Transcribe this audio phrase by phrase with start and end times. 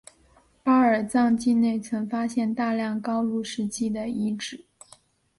[0.63, 4.65] 巴尔藏境内曾发现大量高卢时期的遗址。